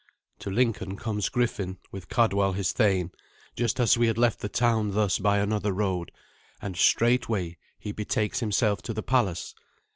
To 0.39 0.49
Lincoln 0.49 0.97
comes 0.97 1.29
Griffin, 1.29 1.77
with 1.91 2.09
Cadwal 2.09 2.53
his 2.53 2.71
thane, 2.71 3.11
just 3.55 3.79
as 3.79 3.99
we 3.99 4.07
had 4.07 4.17
left 4.17 4.39
the 4.39 4.49
town 4.49 4.93
thus 4.93 5.19
by 5.19 5.37
another 5.37 5.73
road, 5.73 6.11
and 6.59 6.75
straightway 6.75 7.57
he 7.77 7.91
betakes 7.91 8.39
himself 8.39 8.81
to 8.81 8.93
the 8.95 9.03
palace. 9.03 9.53